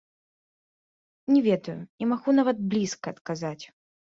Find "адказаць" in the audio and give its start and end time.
3.17-3.59